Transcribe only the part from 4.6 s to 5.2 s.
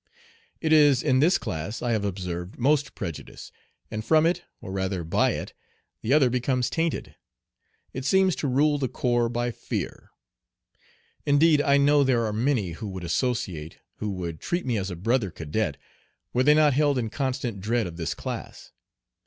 rather